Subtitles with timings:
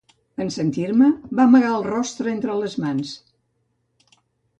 [0.43, 3.13] En sentir-me va amagar el rostre entre les mans.